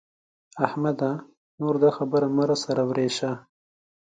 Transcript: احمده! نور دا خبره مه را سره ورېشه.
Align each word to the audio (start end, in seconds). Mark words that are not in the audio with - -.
احمده! 0.65 1.11
نور 1.59 1.75
دا 1.83 1.89
خبره 1.97 2.27
مه 2.35 2.43
را 2.49 2.55
سره 2.63 2.83
ورېشه. 2.89 3.31